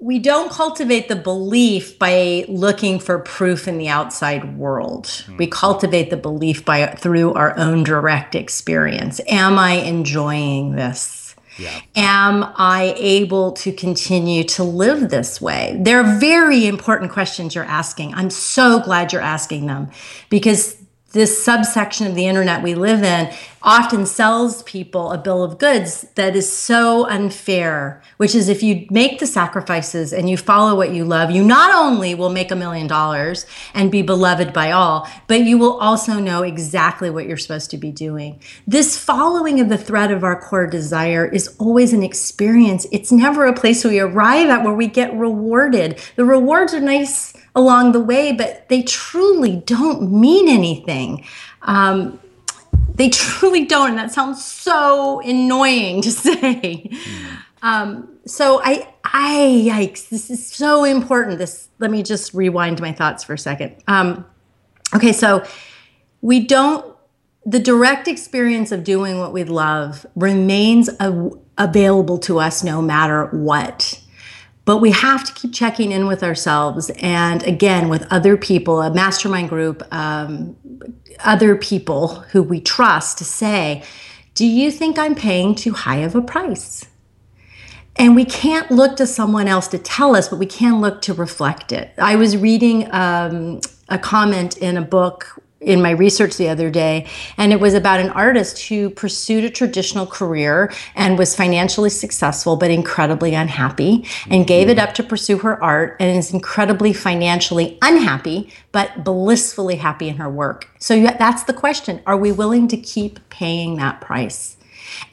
[0.01, 5.05] we don't cultivate the belief by looking for proof in the outside world.
[5.05, 5.37] Mm-hmm.
[5.37, 9.19] We cultivate the belief by through our own direct experience.
[9.27, 11.35] Am I enjoying this?
[11.57, 11.81] Yeah.
[11.97, 15.77] Am I able to continue to live this way?
[15.81, 18.13] They're very important questions you're asking.
[18.13, 19.91] I'm so glad you're asking them
[20.29, 20.77] because
[21.11, 26.05] this subsection of the internet we live in often sells people a bill of goods
[26.16, 30.93] that is so unfair, which is if you make the sacrifices and you follow what
[30.93, 35.07] you love, you not only will make a million dollars and be beloved by all,
[35.28, 38.39] but you will also know exactly what you're supposed to be doing.
[38.66, 42.88] This following of the thread of our core desire is always an experience.
[42.91, 45.99] It's never a place we arrive at where we get rewarded.
[46.16, 51.26] The rewards are nice along the way, but they truly don't mean anything.
[51.64, 52.20] Um,
[52.99, 56.91] they truly don't, and that sounds so annoying to say.
[57.61, 60.09] Um, so I, I, yikes!
[60.09, 61.39] This is so important.
[61.39, 61.69] This.
[61.79, 63.77] Let me just rewind my thoughts for a second.
[63.87, 64.25] Um,
[64.93, 65.45] okay, so
[66.21, 66.93] we don't.
[67.45, 73.27] The direct experience of doing what we love remains a, available to us no matter
[73.27, 73.98] what.
[74.70, 78.93] But we have to keep checking in with ourselves and again with other people, a
[78.93, 80.55] mastermind group, um,
[81.22, 83.82] other people who we trust to say,
[84.36, 86.86] Do you think I'm paying too high of a price?
[87.95, 91.15] And we can't look to someone else to tell us, but we can look to
[91.15, 91.91] reflect it.
[91.97, 97.05] I was reading um, a comment in a book in my research the other day,
[97.38, 102.55] and it was about an artist who pursued a traditional career and was financially successful
[102.55, 107.78] but incredibly unhappy, and gave it up to pursue her art and is incredibly financially
[107.82, 110.68] unhappy but blissfully happy in her work.
[110.80, 114.57] So that's the question: Are we willing to keep paying that price?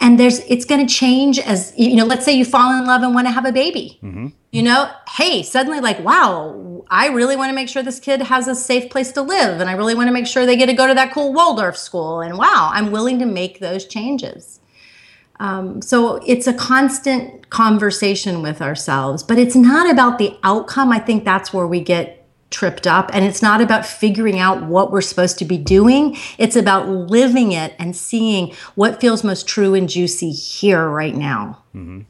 [0.00, 3.02] And there's it's going to change as you know let's say you fall in love
[3.02, 3.98] and want to have a baby.
[4.02, 4.28] Mm-hmm.
[4.52, 8.48] you know hey suddenly like wow i really want to make sure this kid has
[8.48, 10.72] a safe place to live and i really want to make sure they get to
[10.72, 14.60] go to that cool waldorf school and wow i'm willing to make those changes.
[15.38, 20.92] Um, so it's a constant conversation with ourselves but it's not about the outcome.
[20.92, 23.10] I think that's where we get tripped up.
[23.12, 27.52] And it's not about figuring out what we're supposed to be doing, it's about living
[27.52, 31.62] it and seeing what feels most true and juicy here right now.
[31.74, 32.02] Mm-hmm.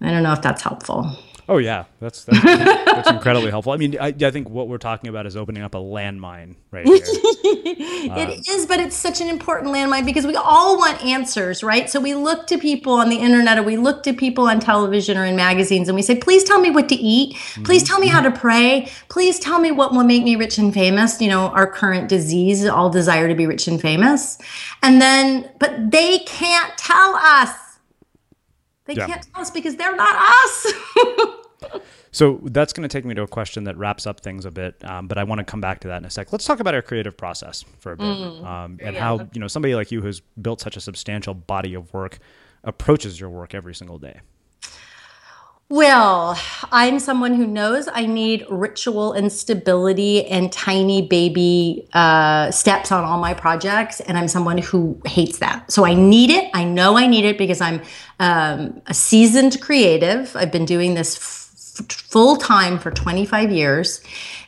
[0.00, 1.16] I don't know if that's helpful.
[1.46, 3.72] Oh yeah, that's that's, that's incredibly helpful.
[3.72, 6.86] I mean, I, I, think what we're talking about is opening up a landmine right
[6.86, 6.96] here.
[7.04, 11.90] it um, is, but it's such an important landmine because we all want answers, right?
[11.90, 15.18] So we look to people on the internet, or we look to people on television
[15.18, 17.36] or in magazines, and we say, "Please tell me what to eat.
[17.64, 17.88] Please mm-hmm.
[17.88, 18.90] tell me how to pray.
[19.10, 22.64] Please tell me what will make me rich and famous." You know, our current disease,
[22.64, 24.38] all desire to be rich and famous,
[24.82, 27.63] and then, but they can't tell us
[28.86, 29.06] They Yeah.
[29.06, 30.72] can't tell us because they're not us.
[32.12, 34.76] So that's going to take me to a question that wraps up things a bit,
[34.84, 36.30] um, but I want to come back to that in a sec.
[36.30, 38.44] Let's talk about our creative process for a bit, Mm.
[38.46, 39.00] um, and Yeah.
[39.00, 42.18] how you know somebody like you who's built such a substantial body of work
[42.62, 44.20] approaches your work every single day.
[45.74, 46.38] Well,
[46.70, 53.02] I'm someone who knows I need ritual and stability and tiny baby uh, steps on
[53.02, 53.98] all my projects.
[53.98, 55.72] And I'm someone who hates that.
[55.72, 56.48] So I need it.
[56.54, 57.82] I know I need it because I'm
[58.20, 60.36] um, a seasoned creative.
[60.36, 64.00] I've been doing this f- full time for 25 years.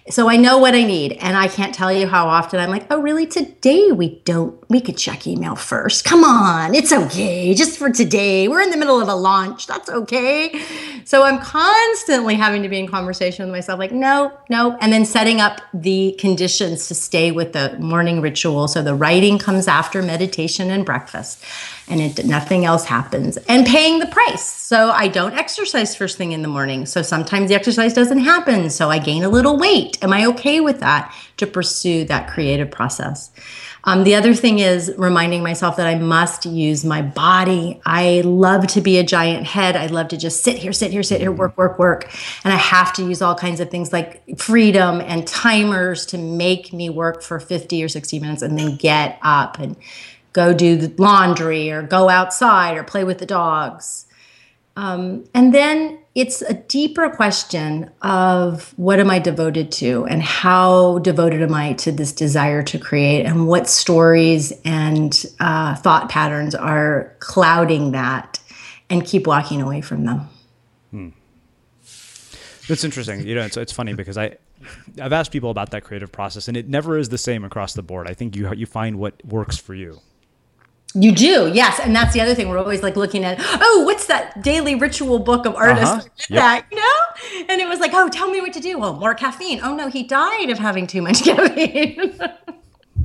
[0.09, 1.15] So I know what I need.
[1.15, 3.27] And I can't tell you how often I'm like, oh, really?
[3.27, 6.05] Today we don't, we could check email first.
[6.05, 7.53] Come on, it's okay.
[7.55, 8.47] Just for today.
[8.47, 9.67] We're in the middle of a launch.
[9.67, 10.63] That's okay.
[11.05, 14.77] So I'm constantly having to be in conversation with myself, like, no, no.
[14.81, 18.69] And then setting up the conditions to stay with the morning ritual.
[18.69, 21.43] So the writing comes after meditation and breakfast
[21.89, 23.37] and it nothing else happens.
[23.49, 24.45] And paying the price.
[24.45, 26.87] So i don't exercise first thing in the morning.
[26.87, 28.71] So sometimes the exercise doesn't happen.
[28.71, 30.03] So i gain a little weight.
[30.03, 33.31] Am i okay with that to pursue that creative process?
[33.85, 37.81] Um, the other thing is reminding myself that i must use my body.
[37.87, 39.77] I love to be a giant head.
[39.77, 42.13] I love to just sit here sit here sit here work work work.
[42.45, 46.73] And i have to use all kinds of things like freedom and timers to make
[46.73, 49.77] me work for 50 or 60 minutes and then get up and
[50.37, 54.07] go do the laundry or go outside or play with the dogs.
[54.77, 60.99] Um, and then it's a deeper question of what am I devoted to and how
[60.99, 66.55] devoted am I to this desire to create and what stories and uh, thought patterns
[66.55, 68.39] are clouding that
[68.91, 70.29] and keep walking away from them.
[72.69, 73.27] That's interesting.
[73.27, 74.37] You know, it's, it's funny because I,
[75.01, 77.83] I've asked people about that creative process, and it never is the same across the
[77.83, 78.07] board.
[78.11, 80.01] I think you you find what works for you.
[80.99, 82.49] You do, yes, and that's the other thing.
[82.49, 85.95] We're always like looking at, oh, what's that daily ritual book of artists?
[85.95, 86.09] Uh-huh.
[86.31, 86.41] Yep.
[86.41, 88.79] That you know, and it was like, oh, tell me what to do.
[88.79, 89.61] Well, more caffeine.
[89.63, 92.19] Oh no, he died of having too much caffeine.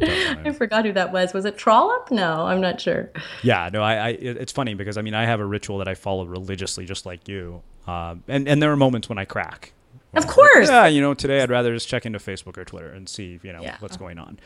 [0.01, 1.33] I forgot who that was.
[1.33, 2.11] Was it Trollope?
[2.11, 3.11] No, I'm not sure.
[3.43, 5.95] Yeah, no, I, I it's funny because I mean I have a ritual that I
[5.95, 9.73] follow religiously, just like you, um, and and there are moments when I crack.
[10.13, 10.67] Of course.
[10.67, 13.53] Yeah, you know, today I'd rather just check into Facebook or Twitter and see, you
[13.53, 13.77] know, Yeah.
[13.79, 14.39] what's going on.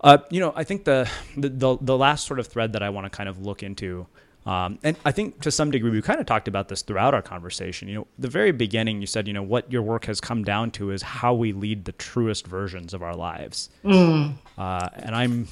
[0.00, 2.90] Uh, you know, I think the, the the the last sort of thread that I
[2.90, 4.06] want to kind of look into,
[4.46, 7.22] um, and I think to some degree we kind of talked about this throughout our
[7.22, 7.88] conversation.
[7.88, 10.70] You know, the very beginning you said, you know, what your work has come down
[10.72, 14.34] to is how we lead the truest versions of our lives, Mm.
[14.56, 15.48] uh, and I'm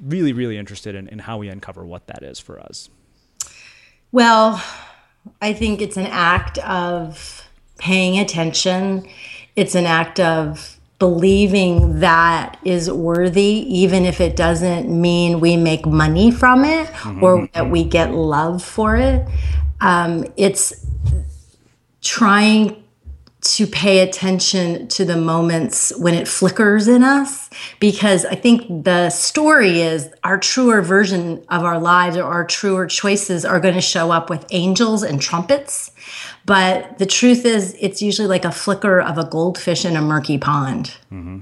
[0.00, 2.88] really really interested in, in how we uncover what that is for us.
[4.12, 4.62] Well,
[5.42, 7.47] I think it's an act of
[7.78, 9.08] paying attention.
[9.56, 15.86] It's an act of believing that is worthy, even if it doesn't mean we make
[15.86, 16.90] money from it
[17.22, 19.26] or that we get love for it.
[19.80, 20.84] Um, it's
[22.02, 22.82] trying
[23.40, 29.10] to pay attention to the moments when it flickers in us because I think the
[29.10, 33.80] story is our truer version of our lives or our truer choices are going to
[33.80, 35.92] show up with angels and trumpets.
[36.46, 40.38] But the truth is, it's usually like a flicker of a goldfish in a murky
[40.38, 40.96] pond.
[41.12, 41.40] Mm-hmm.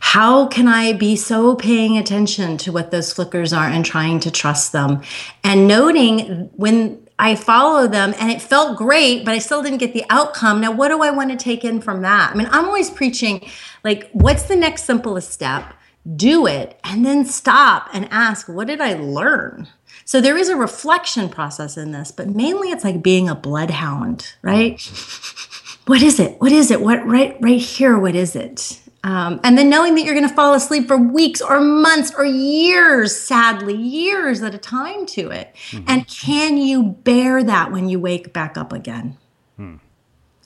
[0.00, 4.30] How can I be so paying attention to what those flickers are and trying to
[4.30, 5.00] trust them
[5.42, 9.92] and noting when I follow them and it felt great, but I still didn't get
[9.92, 10.62] the outcome.
[10.62, 12.30] Now, what do I want to take in from that?
[12.32, 13.46] I mean, I'm always preaching
[13.84, 15.74] like, what's the next simplest step?
[16.16, 19.68] Do it and then stop and ask, what did I learn?
[20.06, 24.32] So there is a reflection process in this, but mainly it's like being a bloodhound,
[24.40, 24.80] right?
[25.86, 26.40] what is it?
[26.40, 26.80] What is it?
[26.80, 27.98] What right right here?
[27.98, 28.79] What is it?
[29.02, 32.24] Um, and then knowing that you're going to fall asleep for weeks or months or
[32.26, 35.56] years, sadly, years at a time to it.
[35.86, 39.16] And can you bear that when you wake back up again?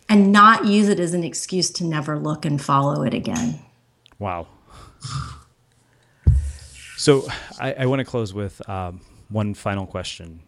[0.09, 3.59] And not use it as an excuse to never look and follow it again.
[4.19, 4.47] Wow.
[6.97, 7.27] So
[7.59, 9.01] I, I want to close with um,
[9.31, 10.41] one final question,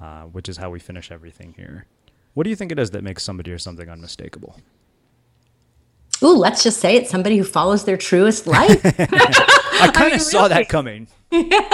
[0.00, 1.86] uh, which is how we finish everything here.
[2.34, 4.60] What do you think it is that makes somebody or something unmistakable?
[6.22, 8.80] Ooh, let's just say it's somebody who follows their truest life.
[8.84, 10.48] I kind of mean, saw really.
[10.54, 11.06] that coming.
[11.30, 11.46] Yeah.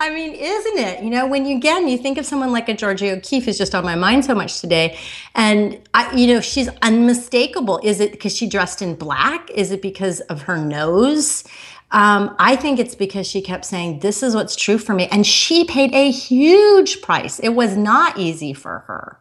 [0.00, 1.02] I mean, isn't it?
[1.02, 3.74] You know, when you again you think of someone like a Georgia O'Keeffe who's just
[3.74, 4.98] on my mind so much today,
[5.34, 7.80] and I, you know, she's unmistakable.
[7.82, 9.50] Is it because she dressed in black?
[9.50, 11.44] Is it because of her nose?
[11.90, 15.26] Um, I think it's because she kept saying, "This is what's true for me," and
[15.26, 17.38] she paid a huge price.
[17.40, 19.18] It was not easy for her.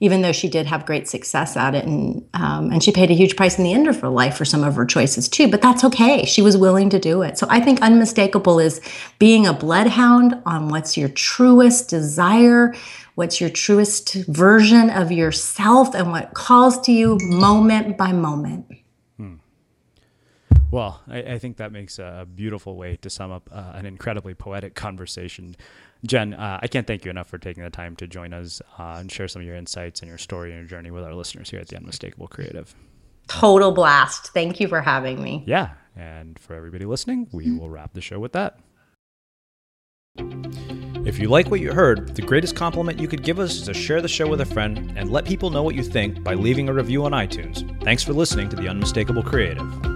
[0.00, 1.84] Even though she did have great success at it.
[1.84, 4.44] And, um, and she paid a huge price in the end of her life for
[4.44, 6.24] some of her choices too, but that's okay.
[6.24, 7.38] She was willing to do it.
[7.38, 8.80] So I think unmistakable is
[9.18, 12.74] being a bloodhound on what's your truest desire,
[13.14, 18.66] what's your truest version of yourself, and what calls to you moment by moment.
[20.70, 24.34] Well, I, I, think that makes a beautiful way to sum up uh, an incredibly
[24.34, 25.54] poetic conversation.
[26.06, 28.96] Jen, uh, I can't thank you enough for taking the time to join us uh,
[28.98, 31.50] and share some of your insights and your story and your journey with our listeners
[31.50, 32.74] here at the Unmistakable Creative.
[33.28, 34.32] Total blast.
[34.32, 35.42] Thank you for having me.
[35.46, 35.70] Yeah.
[35.96, 38.58] And for everybody listening, we will wrap the show with that.
[41.06, 43.74] If you like what you heard, the greatest compliment you could give us is to
[43.74, 46.68] share the show with a friend and let people know what you think by leaving
[46.68, 47.62] a review on iTunes.
[47.84, 49.95] Thanks for listening to The Unmistakable Creative.